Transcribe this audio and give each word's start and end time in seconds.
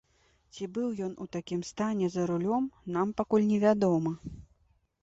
Ці 0.53 0.67
быў 0.77 0.87
ён 1.07 1.13
у 1.25 1.27
такім 1.35 1.61
стане 1.71 2.09
за 2.17 2.27
рулём, 2.33 2.63
нам 2.97 3.07
пакуль 3.21 3.47
не 3.53 3.59
вядома. 3.67 4.11